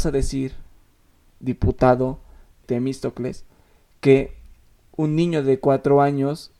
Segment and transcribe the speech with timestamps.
[0.00, 0.54] vas a decir,
[1.40, 2.20] diputado
[2.64, 3.44] Temístocles,
[4.00, 4.38] que
[4.96, 6.52] un niño de cuatro años,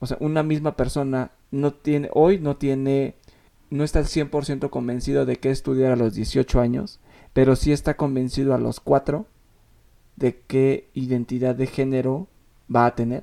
[0.00, 3.14] o sea, una misma persona, no tiene, hoy no tiene,
[3.70, 6.98] no está al 100% convencido de que estudiar a los 18 años,
[7.32, 9.26] pero sí está convencido a los cuatro
[10.16, 12.26] de qué identidad de género
[12.74, 13.22] va a tener?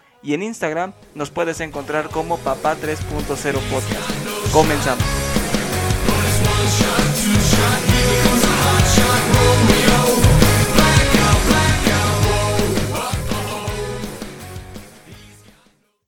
[0.23, 3.25] y en Instagram nos puedes encontrar como Papá 3.0
[3.69, 4.53] Podcast.
[4.53, 5.03] Comenzamos.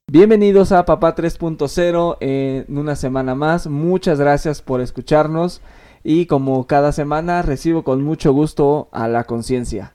[0.06, 3.66] Bienvenidos a Papá 3.0 en una semana más.
[3.66, 5.60] Muchas gracias por escucharnos
[6.04, 9.94] y como cada semana recibo con mucho gusto a la conciencia.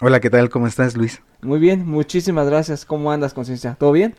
[0.00, 0.48] Hola, ¿qué tal?
[0.48, 1.20] ¿Cómo estás, Luis?
[1.42, 2.84] Muy bien, muchísimas gracias.
[2.84, 3.76] ¿Cómo andas, conciencia?
[3.78, 4.14] ¿Todo bien?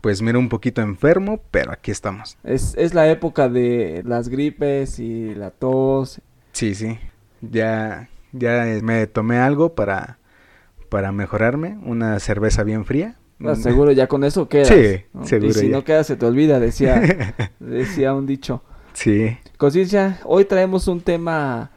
[0.00, 2.36] Pues mira, un poquito enfermo, pero aquí estamos.
[2.44, 6.20] Es, es la época de las gripes y la tos.
[6.52, 6.98] Sí, sí.
[7.42, 10.18] Ya, ya me tomé algo para,
[10.88, 13.16] para mejorarme, una cerveza bien fría.
[13.44, 14.68] Ah, seguro ya con eso quedas.
[14.68, 15.50] Sí, seguro.
[15.50, 17.00] Y si no quedas se te olvida, decía,
[17.60, 18.62] decía un dicho.
[18.92, 19.38] Sí.
[19.56, 21.70] Conciencia, hoy traemos un tema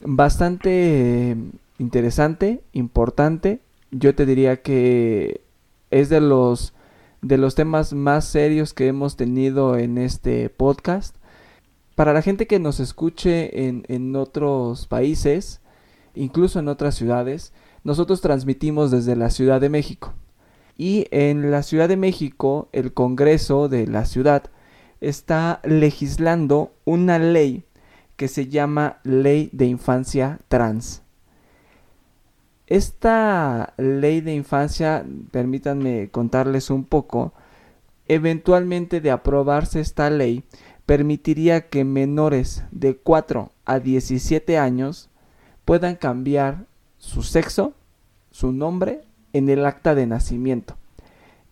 [0.00, 1.36] bastante
[1.78, 3.60] interesante, importante.
[3.90, 5.42] Yo te diría que
[5.90, 6.74] es de los
[7.22, 11.16] de los temas más serios que hemos tenido en este podcast.
[11.94, 15.60] Para la gente que nos escuche en, en otros países,
[16.14, 17.52] incluso en otras ciudades,
[17.84, 20.14] nosotros transmitimos desde la Ciudad de México.
[20.76, 24.50] Y en la Ciudad de México, el Congreso de la ciudad
[25.00, 27.64] está legislando una ley
[28.16, 31.02] que se llama Ley de Infancia Trans.
[32.66, 37.32] Esta ley de infancia, permítanme contarles un poco,
[38.08, 40.42] eventualmente de aprobarse esta ley,
[40.84, 45.10] permitiría que menores de 4 a 17 años
[45.64, 46.66] puedan cambiar
[46.98, 47.74] su sexo,
[48.30, 49.02] su nombre,
[49.32, 50.76] en el acta de nacimiento.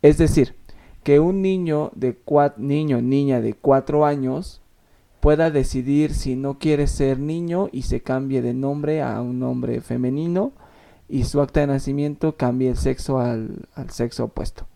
[0.03, 0.57] Es decir,
[1.05, 2.17] que un niño de
[2.57, 4.63] niño niña de 4 años
[5.21, 9.81] pueda decidir si no quiere ser niño y se cambie de nombre a un nombre
[9.81, 10.53] femenino
[11.09, 14.67] y su acta de nacimiento cambie el sexo al, al sexo opuesto.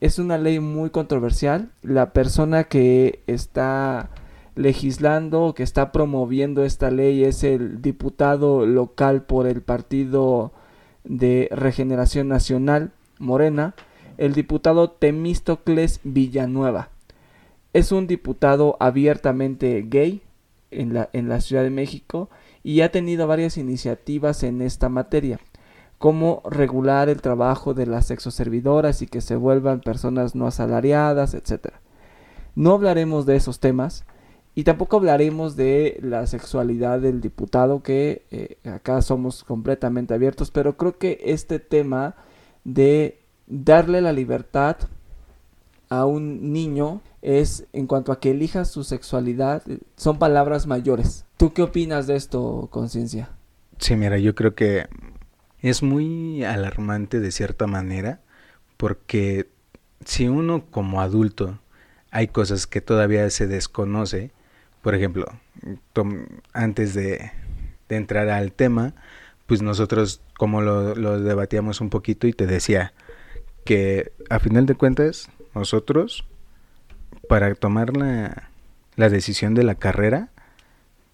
[0.00, 1.70] Es una ley muy controversial.
[1.82, 4.10] La persona que está
[4.54, 10.52] legislando, que está promoviendo esta ley es el diputado local por el Partido
[11.04, 13.74] de Regeneración Nacional, Morena,
[14.18, 16.90] el diputado Temístocles Villanueva.
[17.72, 20.22] Es un diputado abiertamente gay
[20.70, 22.28] en la, en la Ciudad de México
[22.62, 25.38] y ha tenido varias iniciativas en esta materia
[25.98, 31.74] cómo regular el trabajo de las sexoservidoras y que se vuelvan personas no asalariadas, etc.
[32.54, 34.04] No hablaremos de esos temas
[34.54, 40.76] y tampoco hablaremos de la sexualidad del diputado, que eh, acá somos completamente abiertos, pero
[40.76, 42.14] creo que este tema
[42.64, 44.76] de darle la libertad
[45.88, 49.62] a un niño es en cuanto a que elija su sexualidad,
[49.96, 51.24] son palabras mayores.
[51.36, 53.30] ¿Tú qué opinas de esto, conciencia?
[53.78, 54.86] Sí, mira, yo creo que
[55.62, 58.20] es muy alarmante de cierta manera
[58.76, 59.48] porque
[60.04, 61.58] si uno como adulto
[62.10, 64.30] hay cosas que todavía se desconoce,
[64.82, 65.26] por ejemplo,
[66.52, 67.32] antes de,
[67.90, 68.94] entrar al tema,
[69.46, 72.92] pues nosotros como lo, debatíamos un poquito y te decía
[73.64, 76.26] que a final de cuentas nosotros
[77.28, 78.50] para tomar la,
[78.96, 80.30] la decisión de la carrera,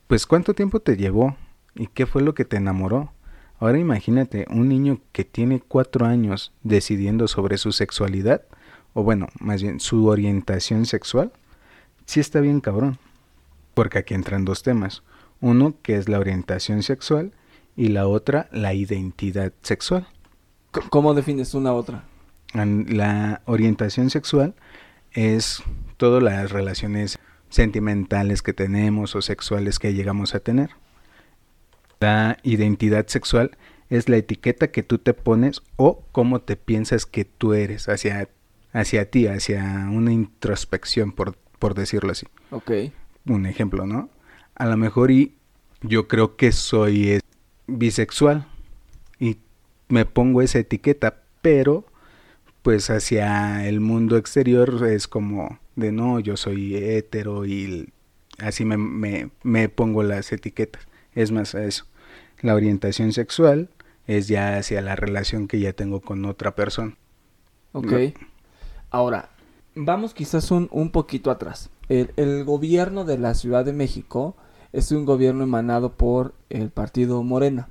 [0.09, 1.37] pues cuánto tiempo te llevó
[1.75, 3.13] y qué fue lo que te enamoró.
[3.65, 8.43] Ahora imagínate un niño que tiene cuatro años decidiendo sobre su sexualidad,
[8.93, 11.33] o bueno, más bien su orientación sexual,
[12.05, 12.99] sí está bien cabrón.
[13.73, 15.03] Porque aquí entran dos temas.
[15.41, 17.33] Uno que es la orientación sexual
[17.75, 20.07] y la otra la identidad sexual.
[20.91, 22.05] ¿Cómo defines una otra?
[22.53, 24.55] La orientación sexual
[25.13, 25.63] es
[25.97, 27.19] todas las relaciones
[27.49, 30.84] sentimentales que tenemos o sexuales que llegamos a tener.
[32.01, 33.57] La identidad sexual
[33.91, 38.29] es la etiqueta que tú te pones o cómo te piensas que tú eres hacia,
[38.73, 42.27] hacia ti, hacia una introspección, por, por decirlo así.
[42.51, 42.71] Ok.
[43.27, 44.11] Un ejemplo, ¿no?
[44.55, 45.35] A lo mejor y
[45.83, 47.21] yo creo que soy eh,
[47.67, 48.47] bisexual
[49.19, 49.39] y
[49.89, 51.87] me pongo esa etiqueta, pero
[52.63, 57.93] pues hacia el mundo exterior es como de no, yo soy hetero y
[58.39, 60.87] así me, me, me pongo las etiquetas.
[61.15, 61.85] Es más a eso.
[62.41, 63.71] La orientación sexual
[64.07, 66.97] es ya hacia la relación que ya tengo con otra persona.
[67.73, 67.93] Ok.
[68.91, 69.31] Ahora,
[69.75, 71.71] vamos quizás un, un poquito atrás.
[71.89, 74.37] El, el, gobierno de la Ciudad de México
[74.73, 77.69] es un gobierno emanado por el partido Morena,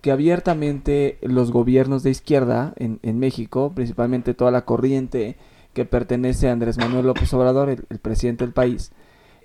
[0.00, 5.36] que abiertamente los gobiernos de izquierda en, en México, principalmente toda la corriente
[5.72, 8.92] que pertenece a Andrés Manuel López Obrador, el, el presidente del país,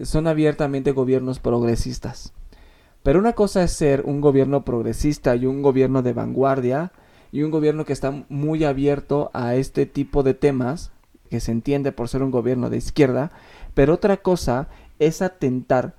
[0.02, 2.34] son abiertamente gobiernos progresistas.
[3.04, 6.94] Pero una cosa es ser un gobierno progresista y un gobierno de vanguardia
[7.32, 10.92] y un gobierno que está muy abierto a este tipo de temas,
[11.30, 13.32] que se entiende por ser un gobierno de izquierda,
[13.74, 14.70] pero otra cosa
[15.00, 15.96] es atentar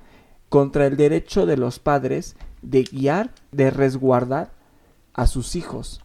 [0.49, 4.53] contra el derecho de los padres de guiar, de resguardar
[5.13, 6.01] a sus hijos.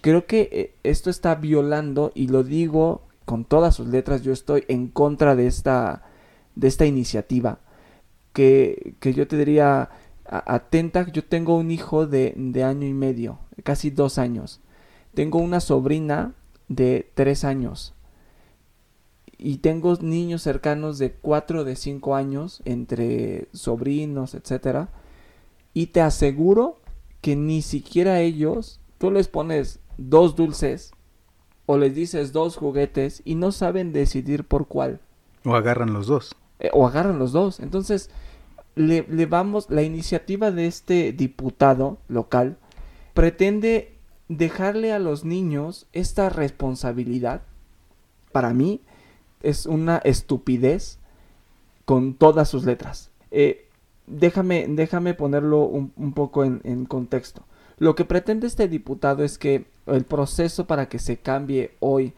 [0.00, 4.64] Creo que eh, esto está violando, y lo digo con todas sus letras, yo estoy
[4.68, 6.02] en contra de esta,
[6.56, 7.60] de esta iniciativa,
[8.32, 9.90] que, que yo te diría,
[10.26, 14.60] atenta, yo tengo un hijo de, de, año y medio, casi dos años.
[15.14, 16.34] Tengo una sobrina
[16.68, 17.94] de tres años.
[19.36, 24.88] Y tengo niños cercanos de cuatro, de cinco años, entre sobrinos, etcétera.
[25.74, 26.78] Y te aseguro
[27.20, 30.92] que ni siquiera ellos, tú les pones dos dulces
[31.66, 35.00] o les dices dos juguetes y no saben decidir por cuál.
[35.44, 36.34] O agarran los dos.
[36.60, 37.60] Eh, o agarran los dos.
[37.60, 38.10] Entonces,
[38.74, 42.56] le, vamos, la iniciativa de este diputado local
[43.12, 43.92] pretende
[44.28, 47.42] dejarle a los niños esta responsabilidad.
[48.32, 48.80] Para mí
[49.42, 50.98] es una estupidez
[51.84, 53.10] con todas sus letras.
[53.30, 53.68] Eh,
[54.06, 57.44] déjame, déjame ponerlo un, poco en, contexto.
[57.78, 62.12] Lo que pretende este diputado es que el proceso para que se cambie hoy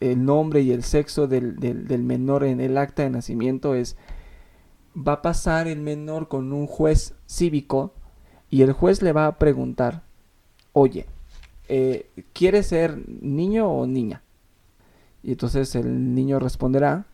[0.00, 3.96] el nombre y el sexo del, del menor en el acta de nacimiento es
[4.96, 7.94] va a pasar el menor con un juez cívico
[8.48, 10.02] y el juez le va a preguntar,
[10.72, 11.06] oye,
[11.68, 14.22] eh, ¿quieres ser niño o niña?
[15.22, 17.06] Y entonces el niño responderá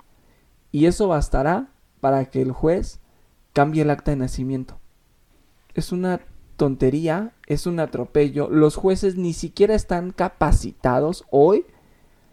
[0.71, 1.69] y eso bastará
[2.01, 3.01] para que el juez
[3.53, 4.79] cambie el acta de nacimiento.
[5.75, 6.21] Es una
[6.57, 8.49] tontería, es un atropello.
[8.51, 11.67] Los jueces ni siquiera están capacitados hoy.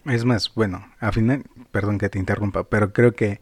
[0.06, 3.42] Es más, bueno, al final, perdón que te interrumpa, pero creo que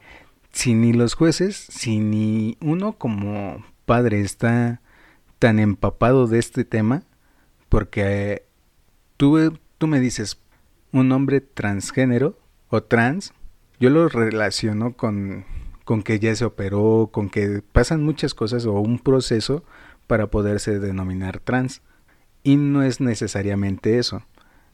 [0.58, 4.82] si ni los jueces, si ni uno como padre está
[5.38, 7.04] tan empapado de este tema,
[7.70, 8.44] porque
[9.18, 10.40] tú, tú me dices
[10.92, 12.40] un hombre transgénero
[12.70, 13.34] o trans,
[13.80, 15.46] yo lo relaciono con,
[15.86, 19.64] con que ya se operó, con que pasan muchas cosas o un proceso
[20.08, 21.84] para poderse denominar trans.
[22.42, 24.24] Y no es necesariamente eso.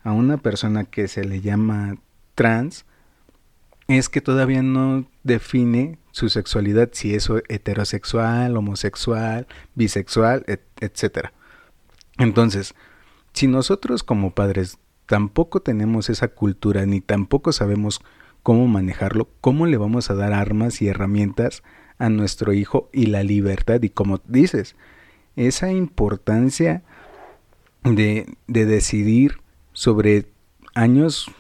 [0.02, 1.98] A una persona que se le llama
[2.36, 2.86] trans,
[3.98, 10.46] es que todavía no define su sexualidad, si es heterosexual, homosexual, bisexual,
[10.80, 11.30] etc.
[12.18, 12.76] Entonces,
[13.34, 18.02] si nosotros como padres tampoco tenemos esa cultura ni tampoco sabemos
[18.44, 21.64] cómo manejarlo, cómo le vamos a dar armas y herramientas
[21.98, 24.76] a nuestro hijo y la libertad y como dices,
[25.36, 26.84] esa importancia
[27.84, 29.40] de, de decidir
[29.72, 30.28] sobre
[30.74, 31.32] años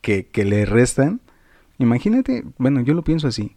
[0.00, 1.20] que, que le restan,
[1.78, 3.56] Imagínate, bueno, yo lo pienso así.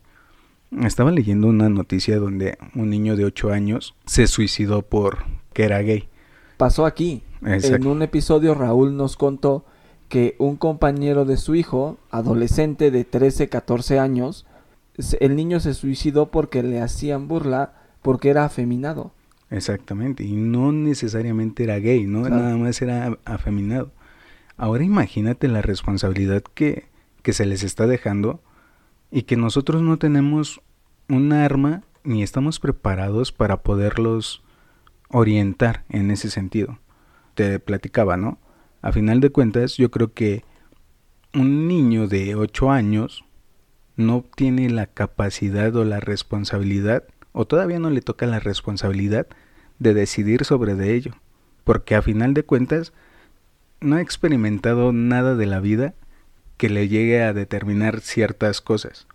[0.83, 5.19] Estaba leyendo una noticia donde un niño de 8 años se suicidó por
[5.53, 6.09] que era gay.
[6.57, 7.23] Pasó aquí.
[7.45, 7.75] Exacto.
[7.75, 9.65] En un episodio Raúl nos contó
[10.09, 14.45] que un compañero de su hijo, adolescente de 13, 14 años,
[15.19, 19.11] el niño se suicidó porque le hacían burla porque era afeminado.
[19.49, 22.23] Exactamente, y no necesariamente era gay, ¿no?
[22.23, 22.35] Claro.
[22.35, 23.91] Nada más era afeminado.
[24.57, 26.85] Ahora imagínate la responsabilidad que,
[27.27, 28.41] que se les está dejando
[29.11, 30.61] y que nosotros no tenemos
[31.09, 34.45] un arma ni estamos preparados para poderlos
[35.09, 36.79] orientar en ese sentido.
[37.33, 38.37] Te platicaba, ¿no?
[38.81, 40.45] A final de cuentas, yo creo que
[41.33, 43.25] un niño de 8 años
[43.97, 47.03] no tiene la capacidad o la responsabilidad,
[47.33, 49.27] o todavía no le toca la responsabilidad
[49.79, 51.11] de decidir sobre de ello,
[51.65, 52.93] porque a final de cuentas
[53.81, 55.93] no ha experimentado nada de la vida
[56.57, 59.07] que le llegue a determinar ciertas cosas.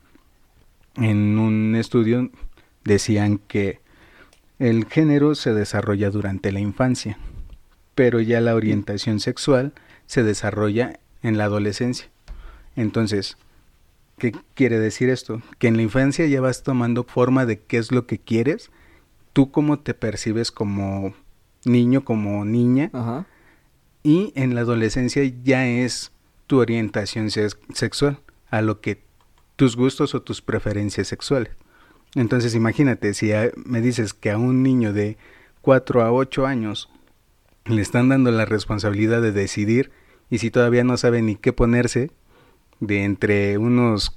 [0.97, 2.31] en un estudio
[2.85, 3.81] decían que
[4.59, 7.19] el género se desarrolla durante la infancia,
[7.95, 9.73] pero ya la orientación sexual
[10.07, 12.09] se desarrolla en la adolescencia.
[12.77, 13.37] Entonces,
[14.19, 15.43] ¿qué quiere decir esto?
[15.59, 18.71] Que en la infancia ya vas tomando forma de qué es lo que quieres,
[19.33, 21.15] tú cómo te percibes como
[21.65, 22.91] niño, como niña,
[24.03, 26.12] y en la adolescencia ya es
[26.53, 28.19] tu orientación sexual,
[28.51, 29.03] a lo que
[29.57, 31.55] tus gustos o tus preferencias sexuales.
[32.15, 33.31] Entonces imagínate, si
[33.65, 35.17] me dices que a un niño de
[35.63, 36.91] 4 a 8 años
[37.65, 39.93] le están dando la responsabilidad de decidir
[40.29, 42.11] y si todavía no sabe ni qué ponerse,
[42.81, 44.15] de entre unos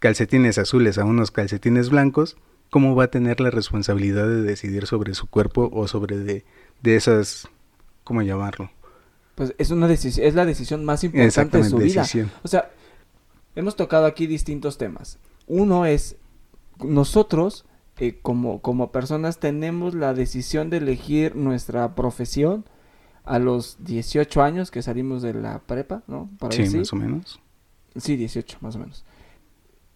[0.00, 2.36] calcetines azules a unos calcetines blancos,
[2.68, 6.44] ¿cómo va a tener la responsabilidad de decidir sobre su cuerpo o sobre de,
[6.82, 7.48] de esas,
[8.04, 8.70] ¿cómo llamarlo?
[9.40, 12.06] Pues es una decisión, es la decisión más importante de su vida.
[12.42, 12.72] O sea,
[13.54, 15.18] hemos tocado aquí distintos temas.
[15.46, 16.16] Uno es
[16.84, 17.64] nosotros
[17.96, 22.66] eh, como, como personas tenemos la decisión de elegir nuestra profesión
[23.24, 26.28] a los 18 años que salimos de la prepa, ¿no?
[26.50, 27.40] sí, más o menos.
[27.96, 29.06] Sí, 18, más o menos.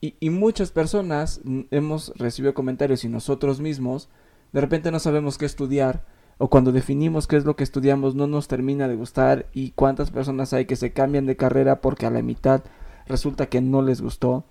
[0.00, 4.08] Y, y, muchas personas hemos recibido comentarios y nosotros mismos
[4.54, 6.06] de repente no sabemos qué estudiar
[6.38, 10.10] o cuando definimos qué es lo que estudiamos no nos termina de gustar y cuántas
[10.10, 12.62] personas hay que se cambian de carrera porque a la mitad
[13.06, 14.44] resulta que no les gustó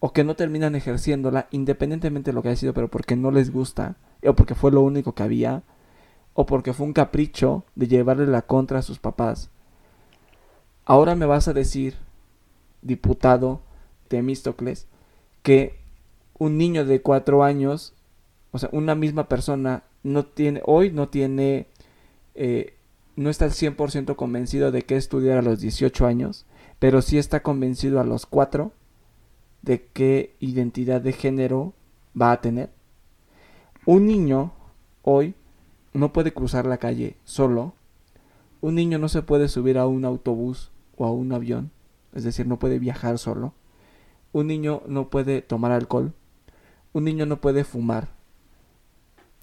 [0.00, 3.50] o que no terminan ejerciéndola independientemente de lo que haya sido, pero porque no les
[3.50, 5.62] gusta, o porque fue lo único que había,
[6.34, 9.48] o porque fue un capricho de llevarle la contra a sus papás.
[10.84, 11.96] Ahora me vas a decir,
[12.82, 13.62] diputado
[14.08, 14.88] Temístocles,
[15.42, 15.80] que
[16.38, 17.94] un niño de cuatro años,
[18.50, 21.66] o sea, una misma persona, no tiene, hoy no tiene,
[22.36, 22.74] eh,
[23.16, 26.46] no está al 100% convencido de que estudiar a los 18 años,
[26.78, 28.72] pero sí está convencido a los cuatro
[29.62, 31.72] de qué identidad de género
[32.20, 32.70] va a tener.
[33.86, 34.52] Un niño
[35.02, 35.34] hoy
[35.94, 37.74] no puede cruzar la calle solo.
[38.60, 41.70] Un niño no se puede subir a un autobús o a un avión,
[42.14, 43.54] es decir, no puede viajar solo.
[44.32, 46.12] Un niño no puede tomar alcohol.
[46.92, 48.08] Un niño no puede fumar.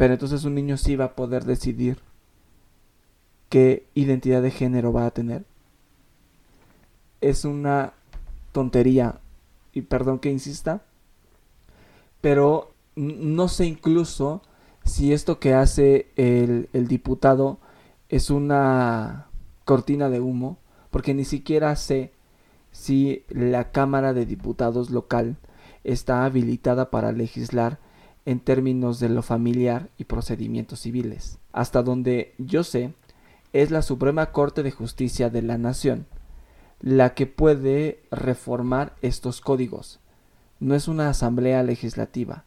[0.02, 2.00] Pero entonces un niño sí va a poder decidir
[3.50, 5.46] qué identidad de género va a tener.
[7.22, 7.94] Es una
[8.52, 9.20] tontería
[9.74, 10.82] y perdón que insista,
[12.20, 14.42] pero no sé incluso
[14.86, 17.60] si esto que hace el, el diputado
[18.10, 19.28] es una
[19.66, 20.58] cortina de humo,
[20.90, 22.12] porque ni siquiera sé
[22.72, 25.38] si la Cámara de Diputados local
[25.84, 27.78] está habilitada para legislar
[28.26, 31.40] en términos de lo familiar y procedimientos civiles.
[31.52, 32.94] Hasta donde yo sé,
[33.54, 36.06] es la Suprema Corte de Justicia de la Nación
[36.82, 40.00] la que puede reformar estos códigos.
[40.60, 42.44] No es una asamblea legislativa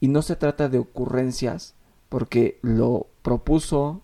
[0.00, 1.74] y no se trata de ocurrencias
[2.08, 4.02] porque lo propuso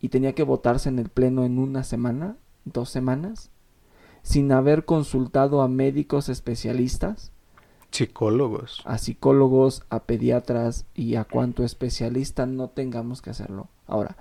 [0.00, 3.50] y tenía que votarse en el Pleno en una semana, dos semanas,
[4.22, 7.31] sin haber consultado a médicos especialistas.
[7.92, 8.80] Psicólogos.
[8.86, 13.68] A psicólogos, a pediatras y a cuanto especialista no tengamos que hacerlo.
[13.86, 14.16] Ahora,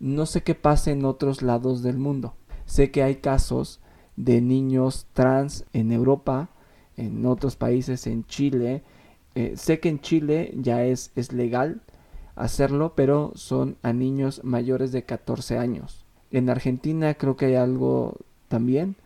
[0.00, 2.34] no sé qué pasa en otros lados del mundo.
[2.64, 3.78] Sé que hay casos
[4.16, 6.50] de niños trans en Europa,
[6.96, 8.82] en otros países, en Chile.
[9.36, 11.82] Eh, sé que en Chile ya es, es legal
[12.34, 16.04] hacerlo, pero son a niños mayores de 14 años.
[16.32, 18.16] En Argentina creo que hay algo
[18.48, 18.96] también.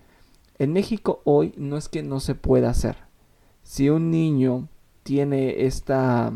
[0.59, 3.09] En México hoy no es que no se pueda hacer.
[3.70, 4.66] Si un niño
[5.04, 6.32] tiene esta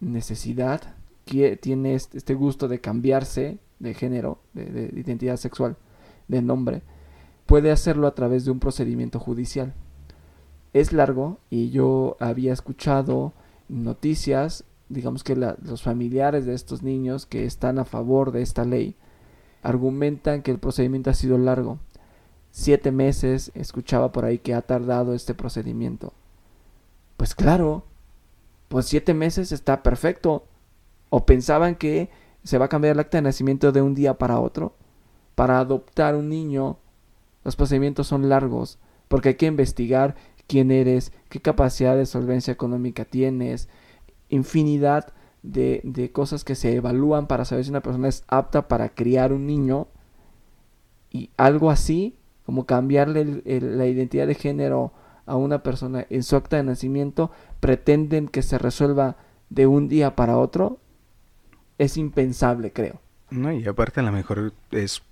[0.00, 5.76] necesidad, tiene este, gusto de cambiarse de género, de identidad sexual,
[6.26, 6.82] de nombre,
[7.46, 9.72] puede hacerlo a través de un procedimiento judicial.
[10.72, 13.34] Es largo y yo había escuchado
[13.68, 18.96] noticias, digamos que los familiares de estos niños que están a favor de esta ley
[19.62, 21.78] argumentan que el procedimiento ha sido largo.
[22.50, 26.12] Siete meses, escuchaba por ahí que ha tardado este procedimiento.
[27.22, 27.84] Pues claro,
[28.66, 30.44] pues siete meses está perfecto.
[31.08, 32.10] O pensaban que
[32.42, 34.74] se va a cambiar el acta de nacimiento de un día para otro.
[35.36, 36.78] Para adoptar un niño
[37.44, 40.16] los procedimientos son largos porque hay que investigar
[40.48, 43.68] quién eres, qué capacidad de solvencia económica tienes,
[44.28, 45.12] infinidad
[45.44, 49.32] de, de cosas que se evalúan para saber si una persona es apta para criar
[49.32, 49.86] un niño
[51.08, 54.92] y algo así como cambiarle la identidad de género
[55.26, 59.16] a una persona en su acta de nacimiento pretenden que se resuelva
[59.50, 60.78] de un día para otro
[61.78, 63.00] es impensable creo
[63.30, 65.02] no y aparte a lo mejor es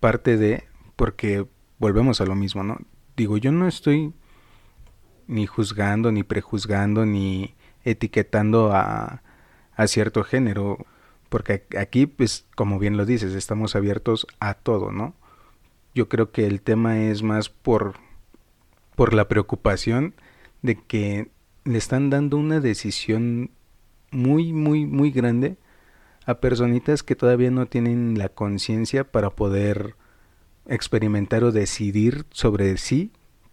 [0.00, 0.64] parte de
[0.96, 1.46] porque
[1.78, 2.78] volvemos a lo mismo, ¿no?
[3.16, 4.12] Digo, yo no estoy
[5.26, 9.22] ni juzgando, ni prejuzgando, ni etiquetando a,
[9.74, 10.78] a cierto género,
[11.28, 15.14] porque aquí, pues, como bien lo dices, estamos abiertos a todo, ¿no?
[15.94, 17.94] Yo creo que el tema es más por,
[18.94, 20.14] por la preocupación
[20.62, 21.30] de que
[21.64, 23.50] le están dando una decisión
[24.10, 25.56] muy, muy, muy grande
[26.26, 29.96] a personitas que todavía no tienen la conciencia para poder
[30.66, 33.10] experimentar o decidir sobre sí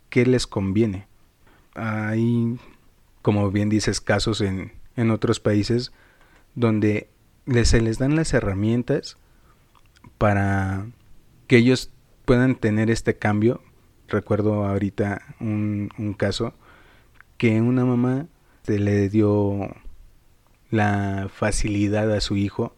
[0.09, 1.07] qué les conviene.
[1.73, 2.59] Hay,
[3.21, 5.91] como bien dices, casos en, en otros países
[6.55, 7.09] donde
[7.63, 9.17] se les dan las herramientas
[10.17, 10.87] para
[11.47, 11.91] que ellos
[12.25, 13.61] puedan tener este cambio.
[14.09, 16.53] Recuerdo ahorita un, un caso
[17.37, 18.27] que una mamá
[18.63, 19.75] se le dio
[20.71, 22.75] la facilidad a su hijo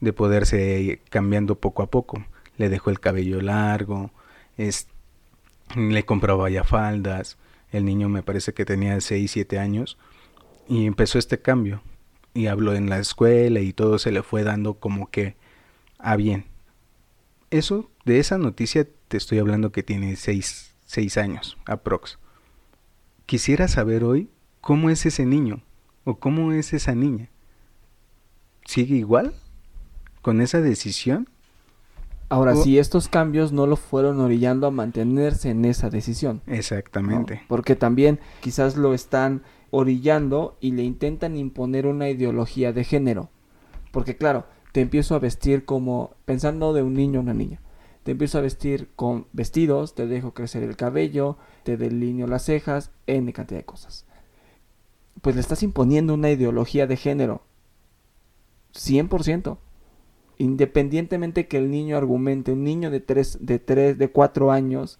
[0.00, 2.24] de poderse cambiando poco a poco.
[2.56, 4.10] Le dejó el cabello largo,
[4.56, 4.88] es,
[5.76, 7.38] le compraba ya faldas,
[7.70, 9.98] el niño me parece que tenía 6, 7 años
[10.68, 11.82] y empezó este cambio
[12.34, 15.36] y habló en la escuela y todo se le fue dando como que
[15.98, 16.51] a bien.
[17.52, 22.18] Eso, de esa noticia te estoy hablando que tiene 6, 6 años, aprox.
[23.26, 24.30] Quisiera saber hoy
[24.62, 25.62] cómo es ese niño
[26.04, 27.28] o cómo es esa niña.
[28.64, 29.34] ¿Sigue igual?
[30.22, 31.28] ¿Con esa decisión?
[32.30, 36.40] Ahora, si estos cambios no lo fueron orillando a mantenerse en esa decisión.
[36.46, 37.42] Exactamente.
[37.48, 43.28] Porque también quizás lo están orillando y le intentan imponer una ideología de género.
[43.90, 47.60] Porque claro, te empiezo a vestir como pensando de un niño o una niña.
[48.02, 52.90] Te empiezo a vestir con vestidos, te dejo crecer el cabello, te delineo las cejas,
[53.06, 54.06] N cantidad de cosas.
[55.20, 57.42] Pues le estás imponiendo una ideología de género.
[58.74, 59.58] 100%
[60.42, 64.98] independientemente que el niño argumente, un niño de 3, de 3, de 4 años,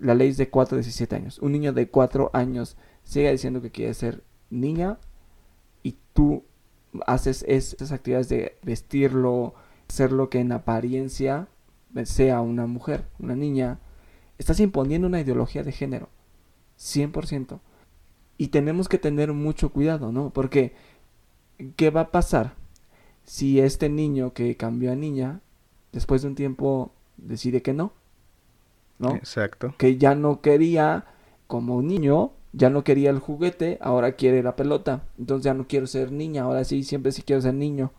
[0.00, 3.62] la ley es de 4 a 17 años, un niño de 4 años sigue diciendo
[3.62, 4.98] que quiere ser niña
[5.84, 6.42] y tú
[7.06, 9.54] haces esas actividades de vestirlo,
[9.88, 11.48] hacerlo que en apariencia
[12.04, 13.78] sea una mujer, una niña,
[14.38, 16.08] estás imponiendo una ideología de género,
[16.78, 17.60] 100%.
[18.38, 20.30] Y tenemos que tener mucho cuidado, ¿no?
[20.30, 20.74] Porque,
[21.76, 22.54] ¿qué va a pasar?
[23.24, 25.40] si este niño que cambió a niña,
[25.92, 27.92] después de un tiempo decide que no,
[28.98, 29.14] ¿no?
[29.14, 29.74] Exacto.
[29.78, 31.06] Que ya no quería,
[31.46, 35.02] como un niño, ya no quería el juguete, ahora quiere la pelota.
[35.18, 37.92] Entonces ya no quiero ser niña, ahora sí, siempre sí quiero ser niño.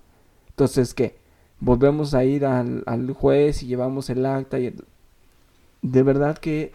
[0.49, 1.17] Entonces, ¿qué?
[1.59, 4.75] Volvemos a ir al, juez y llevamos el acta y...
[5.81, 6.71] De verdad que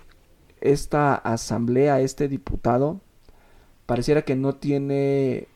[0.60, 3.00] esta asamblea, este diputado,
[3.86, 5.48] pareciera que no tiene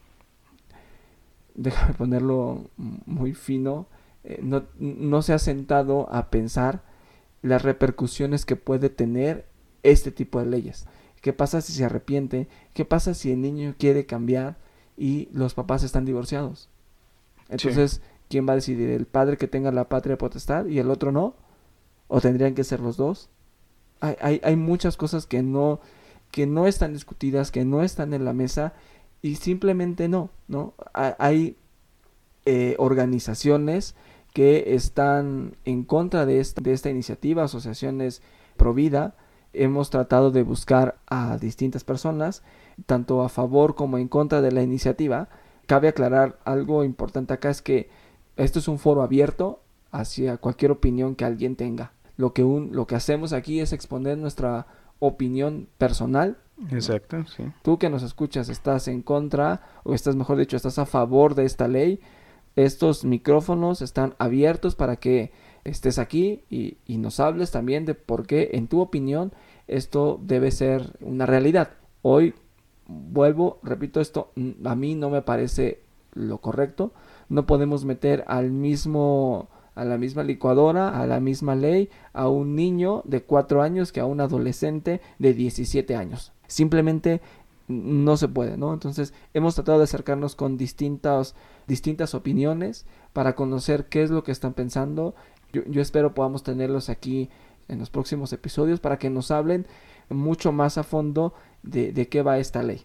[1.55, 3.87] déjame ponerlo muy fino,
[4.25, 6.83] eh, no, no se ha sentado a pensar
[7.43, 9.47] las repercusiones que puede tener
[9.83, 10.87] este tipo de leyes.
[11.23, 12.49] ¿Qué pasa si se arrepiente?
[12.75, 14.59] ¿Qué pasa si el niño quiere cambiar
[14.99, 16.69] y los papás están divorciados?
[17.49, 18.91] Entonces, ¿quién va a decidir?
[18.91, 21.35] ¿El padre que tenga la patria potestad y el otro no?
[22.09, 23.31] ¿O tendrían que ser los dos?
[24.01, 25.81] Hay, hay, hay muchas cosas que no,
[26.31, 28.75] que no están discutidas, que no están en la mesa
[29.23, 30.75] y simplemente no, ¿no?
[30.93, 31.57] Hay
[32.45, 33.95] eh, organizaciones
[34.35, 38.23] que están en contra de esta, de esta iniciativa, asociaciones
[38.57, 39.15] pro vida.
[39.53, 42.43] Hemos tratado de buscar a distintas personas,
[42.87, 45.29] tanto a favor como en contra de la iniciativa.
[45.67, 47.91] Cabe aclarar algo importante acá, es que
[48.37, 49.61] esto es un foro abierto
[49.91, 51.93] hacia cualquier opinión que alguien tenga.
[52.17, 54.67] Lo que, un, lo que hacemos aquí es exponer nuestra
[54.99, 56.39] opinión personal
[56.71, 57.45] Exacto, sí.
[57.63, 61.45] Tú que nos escuchas, estás en contra, o estás, mejor dicho, estás a favor de
[61.45, 62.01] esta ley.
[62.55, 65.33] Estos micrófonos están abiertos para que
[65.65, 69.33] estés aquí y, y nos hables también de por qué, en tu opinión,
[69.69, 71.71] esto debe ser una realidad.
[72.03, 72.35] Hoy
[72.87, 74.31] vuelvo, repito esto,
[74.65, 75.81] a mí no me parece
[76.15, 76.93] lo correcto.
[77.29, 82.55] No podemos meter al mismo a la misma licuadora, a la misma ley, a un
[82.55, 87.21] niño de 4 años que a un adolescente de 17 años simplemente
[87.69, 88.75] no se puede, ¿no?
[88.75, 91.35] Entonces hemos tratado de acercarnos con distintas,
[91.67, 95.15] distintas opiniones para conocer qué es lo que están pensando.
[95.53, 97.31] Yo, espero podamos tenerlos aquí
[97.69, 99.67] en los próximos episodios para que nos hablen
[100.09, 102.85] mucho más a fondo de, de qué va esta ley.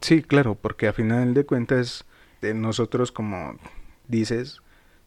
[0.00, 2.04] Sí, claro, porque a final de cuentas
[2.42, 3.56] nosotros, como
[4.06, 4.62] dices,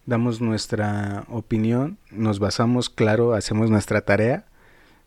[0.06, 4.45] damos nuestra opinión, nos basamos, claro, hacemos nuestra tarea,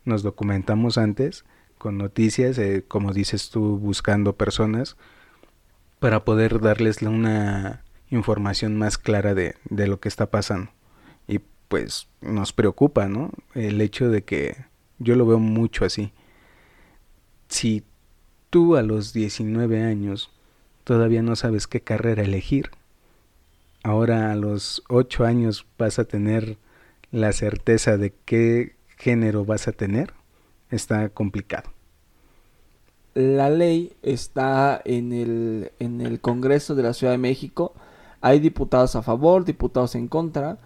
[0.05, 1.45] nos documentamos antes
[1.79, 4.97] con noticias, eh, como dices tú, buscando personas
[5.99, 10.71] para poder darles una información más clara de, de lo que está pasando.
[11.69, 13.31] Pues nos preocupa, ¿no?
[13.55, 14.57] El hecho de que
[14.99, 16.13] yo lo veo mucho así.
[17.49, 17.85] Si
[18.51, 20.31] tú a los 19 años
[20.85, 22.71] todavía no sabes qué carrera elegir.
[23.83, 26.59] Ahora a los 8 años vas a tener
[27.11, 30.13] la certeza de qué género vas a tener.
[30.71, 31.71] Está complicado.
[33.15, 37.73] La ley está en el, en el Congreso de la Ciudad de México.
[38.21, 40.59] Hay diputados a favor, diputados en contra.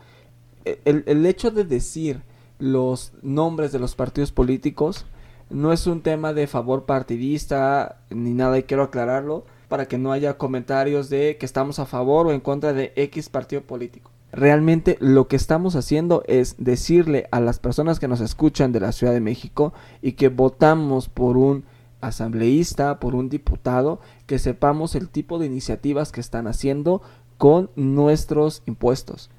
[0.64, 2.22] El hecho de decir
[2.58, 5.06] los nombres de los partidos políticos
[5.50, 10.12] no es un tema de favor partidista ni nada y quiero aclararlo para que no
[10.12, 14.10] haya comentarios de que estamos a favor o en contra de X partido político.
[14.30, 18.92] Realmente lo que estamos haciendo es decirle a las personas que nos escuchan de la
[18.92, 21.64] Ciudad de México y que votamos por un
[22.00, 27.00] asambleísta, por un diputado, que sepamos el tipo de iniciativas que están haciendo
[27.38, 29.30] con nuestros impuestos,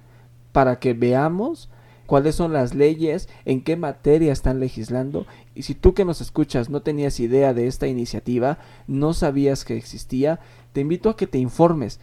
[0.52, 1.70] para que veamos
[2.10, 5.28] cuáles son las leyes, en qué materia están legislando.
[5.54, 8.58] Y si tú que nos escuchas no tenías idea de esta iniciativa,
[8.88, 10.40] no sabías que existía,
[10.74, 12.00] te invito a que te informes.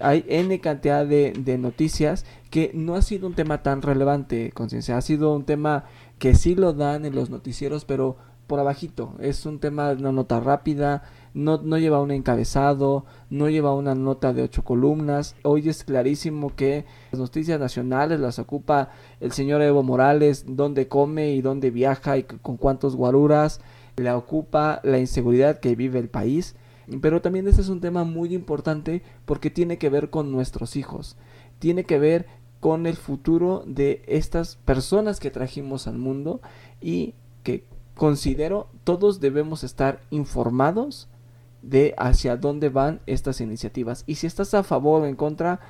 [0.00, 4.96] Hay N cantidad de, de noticias que no ha sido un tema tan relevante, conciencia.
[4.96, 5.84] Ha sido un tema
[6.18, 9.14] que sí lo dan en los noticieros, pero por abajito.
[9.20, 11.02] Es un tema de una nota rápida,
[11.34, 15.34] no, no lleva un encabezado, no lleva una nota de ocho columnas.
[15.42, 18.90] Hoy es clarísimo que las noticias nacionales las ocupa
[19.20, 23.60] el señor Evo Morales, dónde come y dónde viaja y con cuántos guaruras.
[23.96, 26.56] Le ocupa la inseguridad que vive el país.
[27.00, 31.16] Pero también este es un tema muy importante porque tiene que ver con nuestros hijos.
[31.58, 32.26] Tiene que ver
[32.60, 36.40] con el futuro de estas personas que trajimos al mundo
[36.80, 37.64] y que
[37.94, 41.08] considero todos debemos estar informados
[41.62, 44.04] de hacia dónde van estas iniciativas.
[44.06, 45.60] Y si estás a favor o en contra,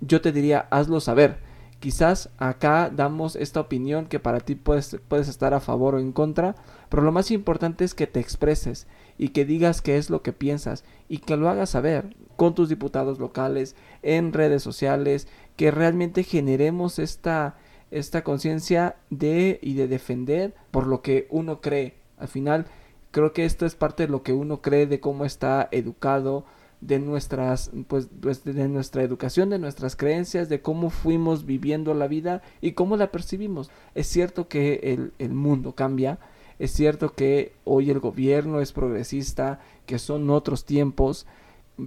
[0.00, 1.38] yo te diría, hazlo saber.
[1.80, 6.12] Quizás acá damos esta opinión que para ti puedes, puedes estar a favor o en
[6.12, 6.54] contra,
[6.88, 8.86] pero lo más importante es que te expreses
[9.18, 12.70] y que digas qué es lo que piensas y que lo hagas saber con tus
[12.70, 17.56] diputados locales, en redes sociales, que realmente generemos esta,
[17.90, 21.94] esta conciencia de y de defender por lo que uno cree.
[22.18, 22.66] Al final,
[23.16, 26.44] creo que esto es parte de lo que uno cree de cómo está educado,
[26.82, 32.08] de nuestras pues, pues, de nuestra educación, de nuestras creencias, de cómo fuimos viviendo la
[32.08, 33.70] vida y cómo la percibimos.
[33.94, 36.18] Es cierto que el, el mundo cambia,
[36.58, 41.26] es cierto que hoy el gobierno es progresista, que son otros tiempos,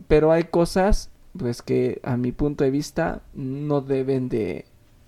[0.08, 4.66] pero hay cosas pues que a mi punto de vista no deben de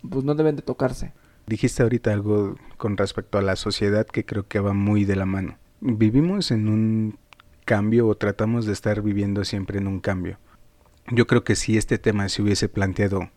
[0.07, 1.13] pues no deben de tocarse.
[1.47, 5.25] Dijiste ahorita algo con respecto a la sociedad que creo que va muy de la
[5.25, 7.19] mano vivimos en un
[7.65, 10.37] cambio o tratamos de estar viviendo siempre en un cambio.
[11.09, 13.29] Yo creo que si este tema se hubiese planteado,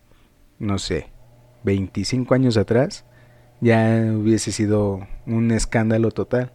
[0.59, 1.09] no sé,
[1.63, 3.05] 25 años atrás,
[3.59, 6.51] ya hubiese sido un escándalo total.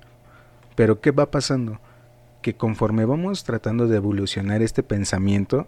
[0.77, 1.81] Pero ¿qué va pasando?
[2.43, 5.67] Que conforme vamos tratando de evolucionar este pensamiento,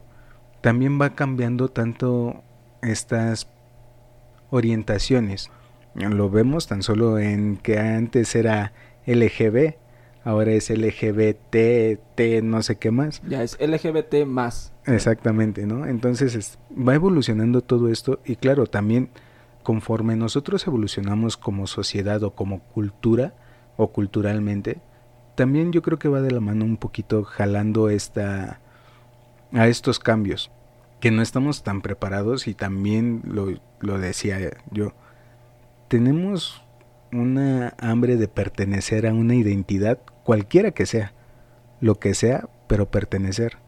[0.61, 2.45] también va cambiando tanto
[2.83, 3.49] estas
[4.51, 5.51] orientaciones.
[5.95, 8.73] Lo vemos tan solo en que antes era
[9.07, 9.83] LGB
[10.25, 13.23] ahora es LGBT, T, no sé qué más.
[13.27, 14.73] Ya es LGBT más.
[14.87, 15.87] Exactamente, ¿no?
[15.87, 19.11] Entonces va evolucionando todo esto y claro, también
[19.63, 23.35] conforme nosotros evolucionamos como sociedad o como cultura
[23.77, 24.81] o culturalmente,
[25.35, 28.61] también yo creo que va de la mano un poquito jalando esta
[29.53, 30.51] a estos cambios
[31.01, 33.49] que no estamos tan preparados y también lo,
[33.81, 34.39] lo decía
[34.71, 34.95] yo
[35.89, 36.63] tenemos
[37.13, 41.13] una hambre de pertenecer a una identidad cualquiera que sea,
[41.81, 43.59] lo que sea, pero pertenecer.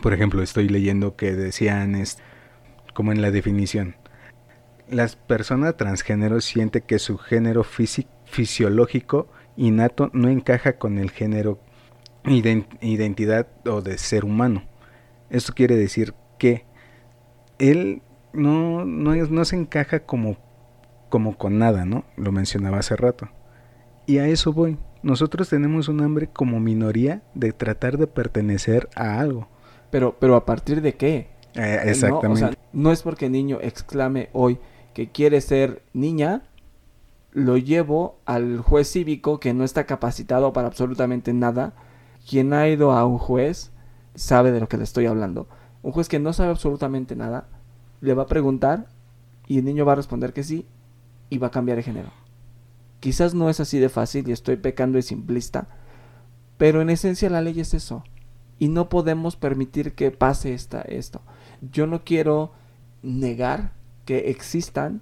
[0.00, 2.18] Por ejemplo, estoy leyendo que decían, es,
[2.94, 3.96] como en la definición,
[4.88, 11.58] las personas transgénero siente que su género fisiológico innato no encaja con el género
[12.24, 14.62] identidad o de ser humano.
[15.30, 16.66] Esto quiere decir que
[17.58, 20.36] él no, no, no se encaja como,
[21.08, 22.04] como con nada, ¿no?
[22.16, 23.28] Lo mencionaba hace rato.
[24.06, 29.20] Y a eso voy nosotros tenemos un hambre como minoría de tratar de pertenecer a
[29.20, 29.48] algo.
[29.90, 31.28] Pero, pero a partir de qué?
[31.54, 32.58] Eh, exactamente.
[32.72, 34.58] No, es porque el niño exclame hoy
[34.94, 36.42] que quiere ser niña,
[37.32, 41.74] lo llevo al juez cívico que no está capacitado para absolutamente nada.
[42.28, 43.72] Quien ha ido a un juez
[44.14, 45.48] sabe de lo que le estoy hablando.
[45.82, 47.48] Un juez que no sabe absolutamente nada,
[48.00, 48.86] le va a preguntar
[49.46, 50.66] y el niño va a responder que sí
[51.28, 52.21] y va a cambiar de género.
[53.02, 55.66] Quizás no es así de fácil y estoy pecando de simplista,
[56.56, 58.04] pero en esencia la ley es eso.
[58.60, 61.20] Y no podemos permitir que pase esta, esto.
[61.72, 62.52] Yo no quiero
[63.02, 63.72] negar
[64.04, 65.00] que existan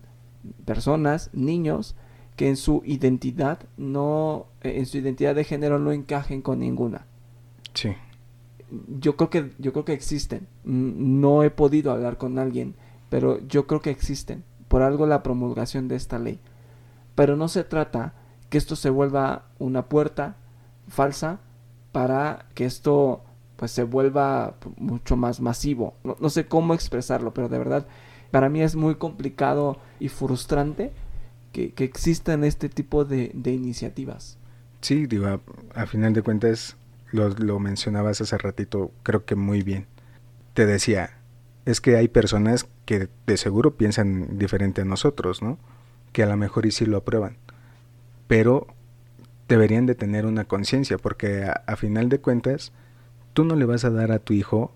[0.65, 1.95] personas, niños,
[2.37, 7.05] que en su identidad no, en su identidad de género no encajen con ninguna.
[7.75, 7.91] Sí.
[8.99, 10.47] Yo creo que, yo creo que existen.
[10.65, 12.77] No he podido hablar con alguien,
[13.11, 14.43] pero yo creo que existen.
[14.69, 16.41] Por algo la promulgación de esta ley.
[17.15, 18.15] Pero no se trata
[18.49, 20.37] que esto se vuelva una puerta
[20.89, 21.39] falsa
[21.93, 23.25] para que esto
[23.57, 25.95] pues se vuelva mucho más masivo.
[26.03, 27.87] No, sé cómo expresarlo, pero de verdad
[28.31, 30.93] para mí es muy complicado y frustrante
[31.53, 34.39] que, existan este tipo de, iniciativas.
[34.81, 35.41] Sí, digo,
[35.75, 36.77] a, final de cuentas
[37.13, 39.87] lo, lo mencionabas hace ratito, creo que muy bien.
[40.55, 41.19] Te decía,
[41.67, 45.59] es que hay personas que de seguro piensan diferente a nosotros, ¿no?
[46.13, 47.37] Que a lo mejor y sí lo aprueban.
[48.27, 48.67] Pero
[49.51, 52.73] deberían de tener una conciencia, porque a, final de cuentas,
[53.33, 54.73] tú no le vas a dar a tu hijo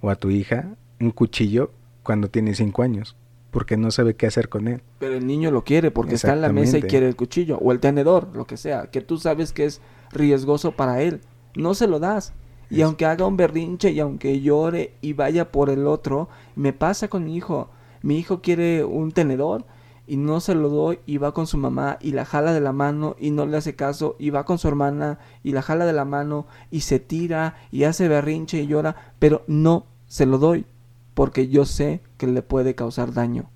[0.00, 1.70] o a tu hija un cuchillo
[2.02, 3.16] cuando tiene cinco años,
[3.52, 4.82] porque no sabe qué hacer con él.
[4.98, 7.70] Pero el niño lo quiere, porque está en la mesa y quiere el cuchillo, o
[7.70, 11.20] el tenedor, lo que sea, que tú sabes que es riesgoso para él.
[11.54, 12.32] No se lo das.
[12.68, 17.06] Y aunque haga un berrinche y aunque llore y vaya por el otro, me pasa
[17.06, 17.70] con mi hijo.
[18.02, 19.64] Mi hijo quiere un tenedor
[20.06, 22.72] y no se lo doy y va con su mamá y la jala de la
[22.72, 25.92] mano y no le hace caso y va con su hermana y la jala de
[25.92, 30.66] la mano y se tira y hace berrinche y llora, pero no se lo doy
[31.14, 33.50] porque yo sé que le puede causar daño.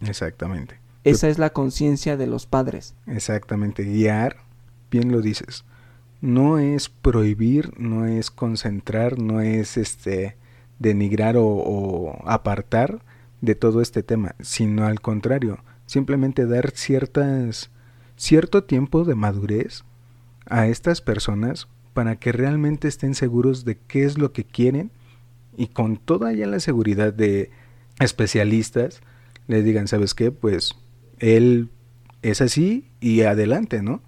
[0.00, 0.78] Exactamente.
[1.04, 2.94] Esa es la conciencia de los padres.
[3.06, 4.36] Exactamente, guiar,
[4.90, 5.64] bien lo dices.
[6.20, 10.36] No es prohibir, no es concentrar, no es este
[10.78, 13.00] denigrar o, o apartar
[13.40, 17.70] de todo este tema, sino al contrario, simplemente dar ciertas
[18.16, 19.84] cierto tiempo de madurez
[20.46, 24.90] a estas personas para que realmente estén seguros de qué es lo que quieren
[25.56, 27.50] y con toda ya la seguridad de
[28.00, 29.00] especialistas
[29.46, 30.30] les digan, ¿sabes qué?
[30.30, 30.76] Pues
[31.18, 31.70] él
[32.22, 34.02] es así y adelante, ¿no?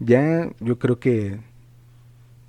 [0.00, 1.40] Ya yo creo que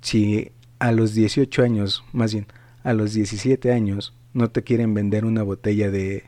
[0.02, 2.46] si a los 18 años, más bien
[2.82, 6.24] a los 17 años, no te quieren vender una botella de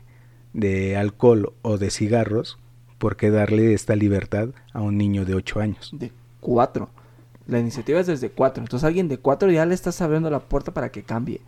[0.53, 2.57] de alcohol o de cigarros,
[2.97, 5.91] ¿por qué darle esta libertad a un niño de 8 años?
[5.93, 6.89] De 4.
[7.47, 8.63] La iniciativa es desde 4.
[8.63, 11.41] Entonces alguien de 4 ya le estás abriendo la puerta para que cambie.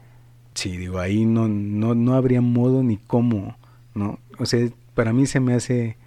[0.53, 3.57] Sí, digo, ahí no, no, no habría modo ni cómo,
[3.93, 4.19] ¿no?
[4.39, 5.97] O sea, para mí se me hace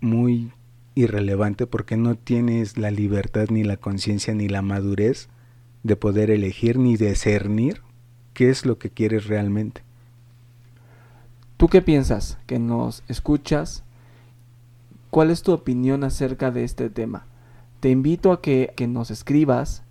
[0.00, 0.52] muy
[0.94, 5.28] irrelevante porque no tienes la libertad ni la conciencia ni la madurez
[5.82, 7.82] de poder elegir ni discernir
[8.32, 9.82] qué es lo que quieres realmente.
[11.56, 12.38] ¿Tú qué piensas?
[12.46, 13.82] Que nos escuchas.
[15.08, 17.26] ¿Cuál es tu opinión acerca de este tema?
[17.80, 19.82] Te invito a que, nos escribas,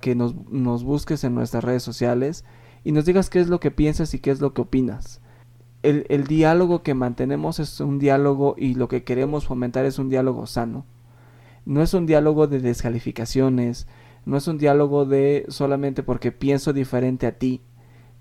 [0.00, 0.34] que nos,
[0.84, 2.44] busques en nuestras redes sociales
[2.84, 5.22] y nos digas qué es lo que piensas y qué es lo que opinas.
[5.82, 10.10] El, el, diálogo que mantenemos es un diálogo y lo que queremos fomentar es un
[10.10, 10.84] diálogo sano.
[11.64, 13.86] No es un diálogo de descalificaciones,
[14.26, 17.62] no es un diálogo de solamente porque pienso diferente a ti,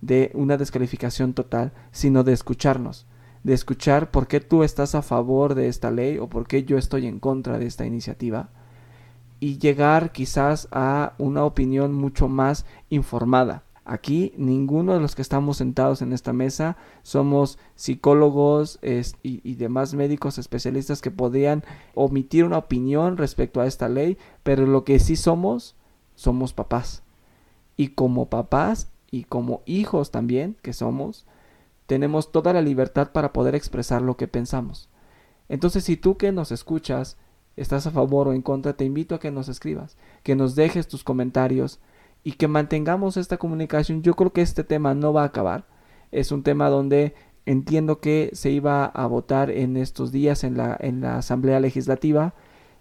[0.02, 3.06] de una descalificación total, sino de escucharnos,
[3.44, 6.78] de escuchar por qué tú estás a favor de esta ley o por qué yo
[6.78, 8.50] estoy en contra de esta iniciativa
[9.40, 13.64] y llegar quizás a una opinión mucho más informada.
[13.88, 19.94] Aquí ninguno de los que estamos sentados en esta mesa somos psicólogos y, y, demás
[19.94, 25.16] médicos especialistas que podrían omitir una opinión respecto a esta ley, pero lo que sí
[25.16, 25.76] somos,
[26.16, 27.04] somos papás.
[27.78, 31.26] Y como papás y como hijos también que somos,
[31.86, 34.90] tenemos toda la libertad para poder expresar lo que pensamos.
[35.48, 37.16] Entonces, si tú que nos escuchas
[37.56, 40.90] estás a favor o en contra, te invito a que nos escribas, que nos dejes
[40.90, 41.80] tus comentarios
[42.26, 44.02] y que mantengamos esta comunicación.
[44.02, 45.66] Yo creo que este tema no va a acabar.
[46.12, 50.76] Es un tema donde entiendo que se iba a votar en estos días en la,
[50.78, 52.34] en la Asamblea Legislativa.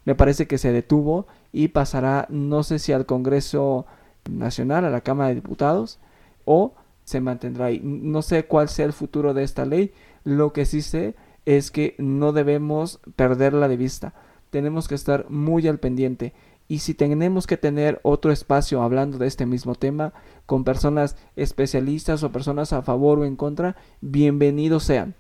[0.05, 3.87] Me parece que se detuvo y pasará, no sé si al Congreso
[4.29, 6.01] Nacional, a la Cámara de Diputados,
[6.44, 7.80] o se mantendrá ahí.
[7.83, 9.92] No sé cuál sea el futuro de esta ley.
[10.24, 14.14] Lo que sí sé es que no debemos perderla de vista.
[14.50, 16.33] Tenemos que estar muy al pendiente.
[16.66, 20.14] Y si tenemos que tener otro espacio hablando de este mismo tema
[20.46, 25.14] con personas especialistas o personas a favor o en contra, bienvenidos sean.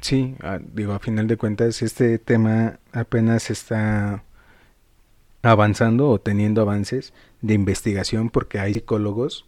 [0.00, 0.34] Sí,
[0.72, 4.24] digo, a final de cuentas, este tema apenas está
[5.42, 9.46] avanzando o teniendo avances de investigación porque hay psicólogos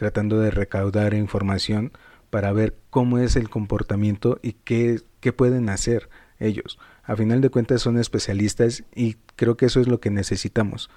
[0.00, 1.92] tratando de recaudar información
[2.30, 6.08] para ver cómo es el comportamiento y qué, qué pueden hacer
[6.38, 6.78] ellos.
[7.04, 10.88] A final de cuentas son especialistas y creo que eso es lo que necesitamos.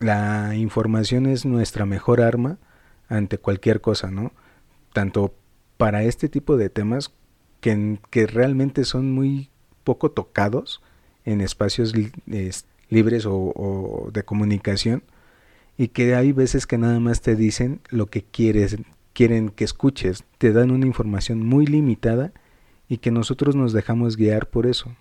[0.00, 2.58] La información es nuestra mejor arma
[3.08, 4.32] ante cualquier cosa, ¿no?
[4.92, 5.34] Tanto
[5.78, 7.14] para este tipo de temas
[7.62, 9.48] que, que realmente son muy
[9.82, 10.82] poco tocados
[11.24, 11.94] en espacios
[12.90, 15.04] libres o, de comunicación
[15.80, 18.76] y que hay veces que nada más te dicen lo que quieres,
[19.14, 22.34] quieren que escuches, te dan una información muy limitada
[22.86, 24.94] y que nosotros nos dejamos guiar por eso.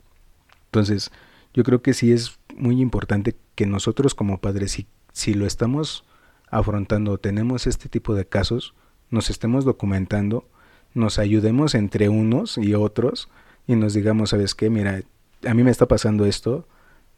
[0.68, 1.12] Entonces,
[1.54, 6.06] yo creo que sí es muy importante que nosotros como padres, si, si lo estamos
[6.50, 8.74] afrontando, tenemos este tipo de casos,
[9.10, 10.48] nos estemos documentando,
[10.94, 13.28] nos ayudemos entre unos y otros
[13.68, 14.70] y nos digamos, ¿sabes qué?
[14.70, 15.04] Mira,
[15.46, 16.70] a mí me está pasando esto,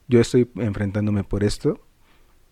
[0.07, 1.79] yo estoy enfrentándome por esto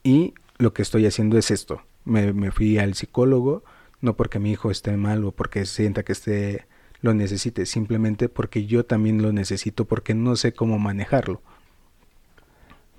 [0.03, 1.81] y lo que estoy haciendo es esto.
[2.05, 3.63] Me, me fui al psicólogo,
[4.01, 6.67] no porque mi hijo esté mal o porque sienta que esté
[7.01, 11.41] lo necesite, simplemente porque yo también lo necesito porque no sé cómo manejarlo.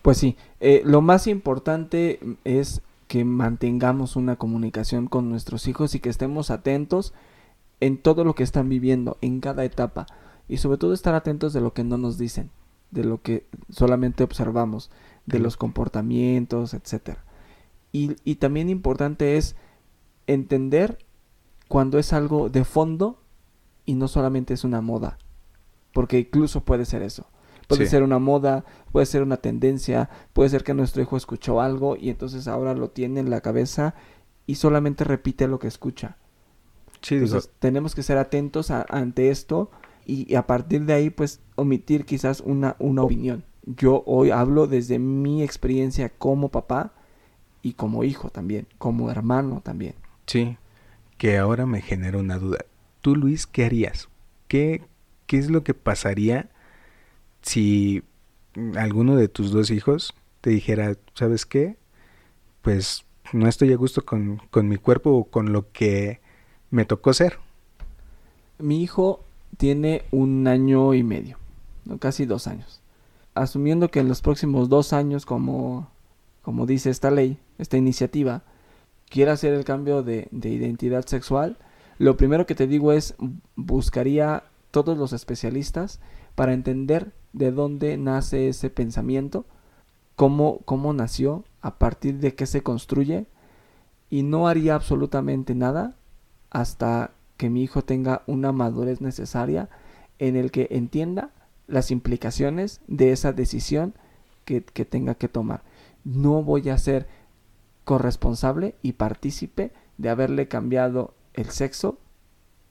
[0.03, 6.01] Pues sí, eh, lo más importante es que mantengamos una comunicación con nuestros hijos y
[6.01, 7.13] que estemos atentos
[7.81, 10.07] en todo lo que están viviendo, en cada etapa.
[10.49, 12.51] Y sobre todo estar atentos de lo que no nos dicen,
[12.91, 14.91] de lo que solamente observamos,
[15.27, 17.19] de los comportamientos, etc.
[17.93, 19.57] Y, y también importante es
[20.27, 20.99] entender
[21.69, 23.21] cuando es algo de fondo
[23.85, 25.19] y no solamente es una moda.
[25.93, 27.27] Porque incluso puede ser eso.
[27.69, 31.97] Puede ser una moda, puede ser una tendencia, puede ser que nuestro hijo escuchó algo
[31.97, 33.95] y entonces ahora lo tiene en la cabeza
[34.47, 36.17] y solamente repite lo que escucha.
[37.09, 39.71] entonces tenemos que ser atentos ante esto
[40.05, 43.45] y, a partir de ahí pues omitir quizás una, una opinión.
[43.65, 46.93] Yo hoy hablo desde mi experiencia como papá
[47.63, 49.95] y como hijo también, como hermano también.
[50.27, 50.57] Sí,
[51.19, 52.65] que ahora me genera una duda.
[53.01, 54.09] Tú Luis, ¿qué harías?
[54.49, 54.83] ¿Qué,
[55.27, 56.51] qué es lo que pasaría?
[57.43, 58.03] si
[58.77, 61.77] alguno de tus dos hijos te dijera, ¿sabes qué?
[62.63, 66.21] Pues no estoy a gusto con, mi cuerpo o con lo que
[66.71, 67.39] me tocó ser.
[68.59, 69.25] Mi hijo
[69.57, 71.39] tiene un año y medio,
[71.99, 72.81] casi dos años.
[73.35, 75.89] Asumiendo que en los próximos dos años, como,
[76.43, 78.43] como dice esta ley, esta iniciativa,
[79.09, 81.59] quiera hacer el cambio de, de identidad sexual,
[81.99, 83.15] lo primero que te digo es
[83.57, 86.01] buscaría todos los especialistas
[86.35, 89.45] para entender de dónde nace ese pensamiento,
[90.17, 93.27] cómo, cómo nació, a partir de qué se construye,
[94.09, 95.97] y no haría absolutamente nada
[96.51, 99.71] hasta que mi hijo tenga una madurez necesaria
[100.19, 101.31] en el que entienda
[101.69, 103.95] las implicaciones de esa decisión
[104.45, 105.63] que, tenga que tomar.
[106.05, 107.07] No voy a ser
[107.91, 111.99] corresponsable y partícipe de haberle cambiado el sexo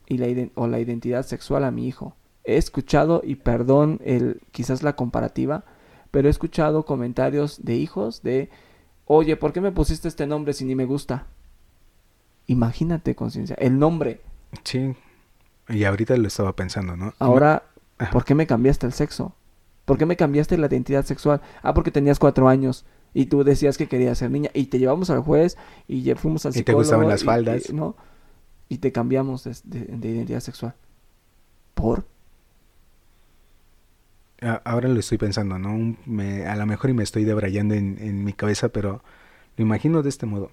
[0.07, 4.81] y la, o la identidad sexual a mi hijo he escuchado, y perdón el, quizás
[4.81, 5.65] la comparativa,
[6.09, 8.49] pero he escuchado comentarios de hijos de,
[9.07, 11.27] oye, ¿por qué me pusiste este nombre si ni me gusta?
[12.47, 14.21] Imagínate, conciencia, el nombre.
[14.63, 14.95] Sí,
[15.67, 17.13] y ahorita lo estaba pensando, ¿no?
[17.19, 17.63] Ahora,
[18.13, 19.35] ¿por qué me cambiaste el sexo?
[19.83, 21.41] ¿Por qué me cambiaste la identidad sexual?
[21.61, 25.09] Ah, porque tenías cuatro años y tú decías que querías ser niña y te llevamos
[25.09, 26.81] al juez y ya fuimos al psicólogo.
[26.81, 27.69] Y te gustaban las faldas.
[27.69, 27.95] Y, ¿no?
[28.69, 30.75] y te cambiamos de, de identidad sexual.
[31.73, 32.05] ¿Por?
[34.63, 35.97] ahora lo estoy pensando, ¿no?
[36.47, 39.03] a lo mejor y me estoy debrayando en, en mi cabeza, pero
[39.57, 40.51] lo imagino de este modo.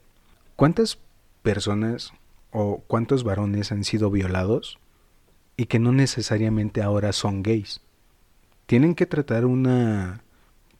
[0.57, 0.99] ¿Cuántas
[1.43, 2.13] personas
[2.51, 4.81] o cuántos varones han sido violados
[5.57, 7.81] y que no necesariamente ahora son gays?
[8.67, 10.25] Tienen que tratar una,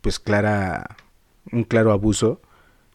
[0.01, 0.97] pues clara,
[1.53, 2.41] un claro abuso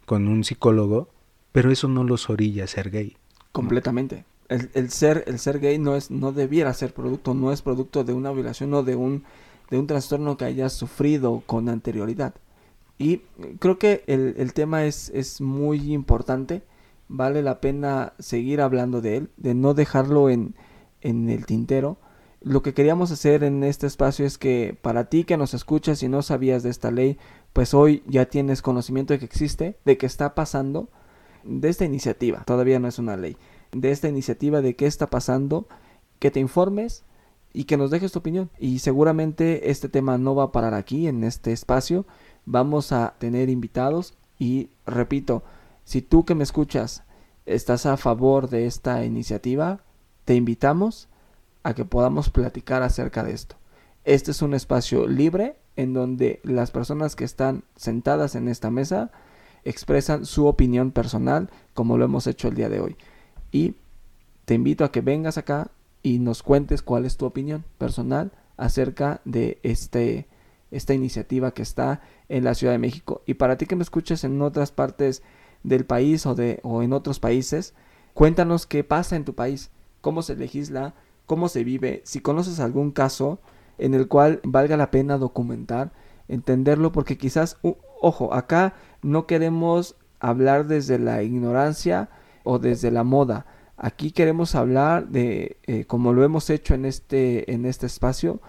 [0.06, 1.10] con un psicólogo,
[1.52, 3.18] pero eso no los orilla a ser gay.
[3.52, 4.26] Completamente.
[4.50, 8.04] El, el, ser, el ser gay no es, no debiera ser producto, no es producto
[8.04, 9.24] de una violación o de un
[9.72, 12.36] de un trastorno que hayas sufrido con anterioridad.
[13.00, 13.22] Y
[13.58, 16.62] creo que el, tema es, es, muy importante,
[17.08, 20.54] vale la pena seguir hablando de él, de no dejarlo en,
[21.00, 21.98] en el tintero.
[22.42, 26.10] Lo que queríamos hacer en este espacio es que para ti que nos escuchas y
[26.10, 27.18] no sabías de esta ley,
[27.54, 30.90] pues hoy ya tienes conocimiento de que existe, de que está pasando,
[31.44, 33.36] de esta iniciativa, todavía no es una ley,
[33.72, 35.68] de esta iniciativa de qué está pasando,
[36.20, 37.04] que te informes,
[37.54, 38.50] y que nos dejes tu opinión.
[38.60, 42.06] Y seguramente este tema no va a parar aquí, en este espacio.
[42.46, 45.44] Vamos a tener invitados y repito,
[45.84, 47.04] si tú que me escuchas
[47.46, 49.82] estás a favor de esta iniciativa,
[50.26, 51.10] te invitamos
[51.64, 53.56] a que podamos platicar acerca de esto.
[54.04, 59.12] Este es un espacio libre en donde las personas que están sentadas en esta mesa
[59.64, 62.98] expresan su opinión personal como lo hemos hecho el día de hoy.
[63.52, 63.76] Y
[64.46, 65.72] te invito a que vengas acá
[66.04, 70.28] y nos cuentes cuál es tu opinión personal acerca de este,
[70.72, 73.22] esta iniciativa que está en la Ciudad de México.
[73.26, 75.22] Y para ti que me escuches en otras partes
[75.64, 77.74] del país o, de, o en otros países,
[78.14, 79.70] cuéntanos qué pasa en tu país,
[80.02, 80.96] cómo se legisla,
[81.26, 83.40] cómo se vive, si conoces algún caso
[83.82, 85.92] en el cual valga la pena documentar,
[86.28, 87.58] entenderlo porque quizás,
[88.00, 92.10] ojo, acá no queremos hablar desde la ignorancia
[92.44, 93.46] o desde la moda.
[93.78, 98.40] Aquí queremos hablar de, eh, como lo hemos hecho en este, en este espacio,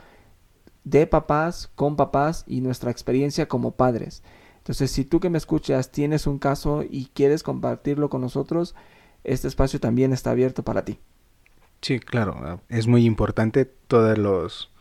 [0.85, 4.23] de papás, con papás y nuestra experiencia como padres.
[4.59, 8.75] Entonces, si tú que me escuchas tienes un caso y quieres compartirlo con nosotros,
[9.25, 10.99] este espacio también está abierto para ti.
[11.81, 14.72] Sí, claro, es muy importante todos los,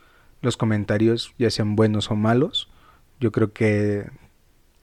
[0.41, 2.69] los comentarios, ya sean buenos o malos.
[3.19, 4.09] Yo creo que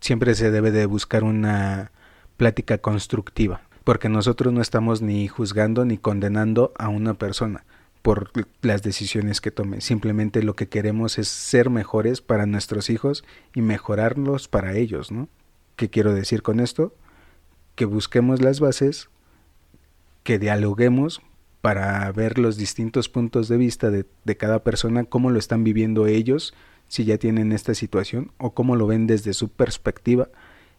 [0.00, 1.90] siempre se debe de buscar una
[2.36, 7.64] plática constructiva, porque nosotros no estamos ni juzgando ni condenando a una persona
[8.02, 8.30] por
[8.62, 9.80] las decisiones que tome.
[9.80, 15.28] Simplemente lo que queremos es ser mejores para nuestros hijos y mejorarlos para ellos, ¿no?
[15.76, 16.94] ¿Qué quiero decir con esto?
[17.74, 19.08] Que busquemos las bases,
[20.22, 21.20] que dialoguemos
[21.60, 26.06] para ver los distintos puntos de vista de, de cada persona, cómo lo están viviendo
[26.06, 26.54] ellos,
[26.86, 30.28] si ya tienen esta situación, o cómo lo ven desde su perspectiva,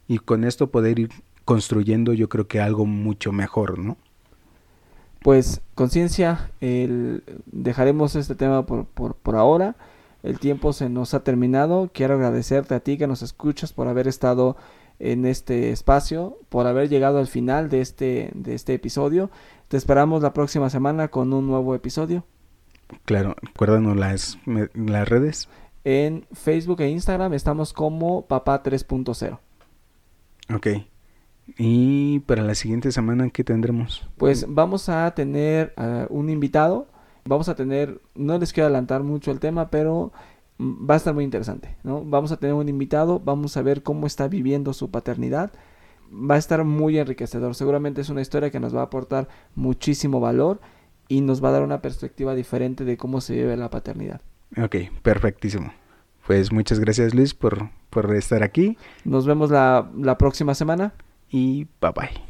[0.07, 1.09] y con esto poder ir
[1.45, 3.97] construyendo yo creo que algo mucho mejor, ¿no?
[5.21, 9.75] Pues conciencia, dejaremos este tema por, por, por ahora.
[10.23, 11.89] El tiempo se nos ha terminado.
[11.93, 14.55] Quiero agradecerte a ti que nos escuchas por haber estado
[14.99, 19.29] en este espacio, por haber llegado al final de este, de este episodio.
[19.69, 22.25] Te esperamos la próxima semana con un nuevo episodio.
[23.05, 24.39] Claro, acuérdanos las,
[24.73, 25.47] las redes.
[25.83, 29.37] En Facebook e Instagram estamos como Papá 3.0.
[30.55, 30.67] Ok.
[31.59, 34.09] Y para la siguiente semana, ¿qué tendremos?
[34.17, 36.87] Pues vamos a tener uh, un invitado.
[37.25, 40.11] Vamos a tener, no les quiero adelantar mucho el tema, pero
[40.59, 41.77] va a estar muy interesante.
[41.83, 42.03] ¿no?
[42.03, 45.51] Vamos a tener un invitado, vamos a ver cómo está viviendo su paternidad.
[46.11, 47.55] Va a estar muy enriquecedor.
[47.55, 50.59] Seguramente es una historia que nos va a aportar muchísimo valor
[51.07, 54.21] y nos va a dar una perspectiva diferente de cómo se vive la paternidad.
[54.57, 55.73] Ok, perfectísimo.
[56.25, 58.77] Pues muchas gracias Luis por, por estar aquí.
[59.03, 60.93] Nos vemos la, la próxima semana
[61.29, 62.28] y bye bye.